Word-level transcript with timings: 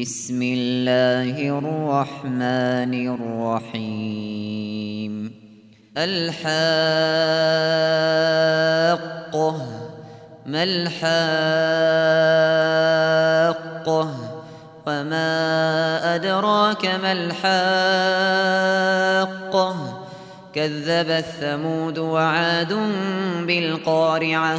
بسم 0.00 0.42
الله 0.42 1.58
الرحمن 1.58 2.94
الرحيم. 3.70 5.32
الحاقة. 5.96 6.46
ما 10.46 10.62
الحاقة؟ 10.62 11.04
وما 14.86 16.14
أدراك 16.14 16.86
ما 16.86 17.12
الحاقة؟ 17.12 17.64
كذب 20.54 21.10
الثمود 21.10 21.98
وعاد 21.98 22.72
بالقارعة. 23.46 24.58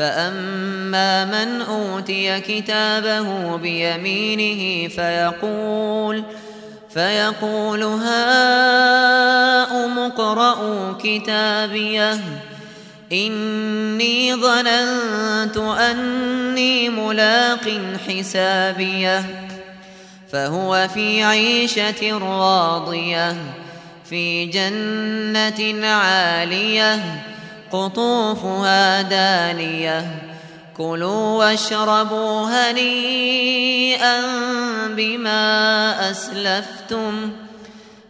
فأما 0.00 1.24
من 1.24 1.62
أوتي 1.62 2.40
كتابه 2.40 3.56
بيمينه 3.56 4.88
فيقول 4.88 6.24
فيقول 6.94 7.82
هاؤم 7.82 8.08
اقرءوا 9.98 10.92
كتابيه 10.92 12.20
إني 13.12 14.34
ظننت 14.34 15.56
أني 15.56 16.88
ملاق 16.88 17.80
حسابيه 18.08 19.24
فهو 20.32 20.88
في 20.94 21.22
عيشة 21.22 22.18
راضية 22.18 23.36
في 24.10 24.46
جنة 24.46 25.86
عالية 25.86 27.20
قطوفها 27.72 29.02
دانية. 29.02 30.06
كلوا 30.76 31.38
واشربوا 31.38 32.70
هنيئا 32.70 34.20
بما 34.88 36.10
أسلفتم 36.10 37.30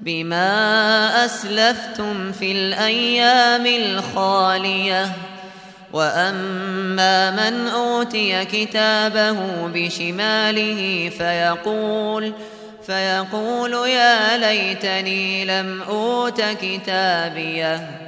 بما 0.00 1.24
أسلفتم 1.24 2.32
في 2.32 2.52
الأيام 2.52 3.66
الخالية. 3.66 5.12
وأما 5.92 7.30
من 7.30 7.68
أوتي 7.68 8.44
كتابه 8.44 9.36
بشماله 9.66 11.12
فيقول 11.18 12.32
فيقول 12.86 13.72
يا 13.88 14.36
ليتني 14.36 15.44
لم 15.44 15.82
أوت 15.82 16.40
كتابيه. 16.40 18.07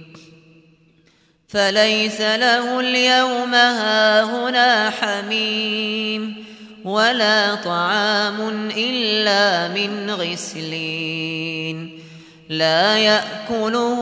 فليس 1.51 2.21
له 2.21 2.79
اليوم 2.79 3.53
هاهنا 3.53 4.89
حميم 4.89 6.45
ولا 6.85 7.55
طعام 7.55 8.69
إلا 8.77 9.67
من 9.67 10.11
غسلين 10.11 11.99
لا 12.49 12.97
يأكله 12.97 13.99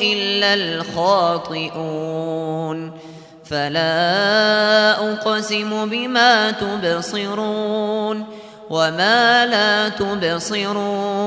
إلا 0.00 0.54
الخاطئون 0.54 1.96
فلا 3.44 4.90
أقسم 5.12 5.88
بما 5.88 6.50
تبصرون 6.50 8.24
وما 8.70 9.46
لا 9.46 9.88
تبصرون 9.88 11.26